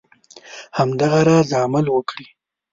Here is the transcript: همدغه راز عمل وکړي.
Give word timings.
همدغه 0.77 1.19
راز 1.27 1.49
عمل 1.63 1.85
وکړي. 1.91 2.25